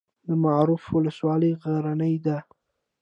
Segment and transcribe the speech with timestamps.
[0.27, 2.37] د معروف ولسوالۍ غرنۍ ده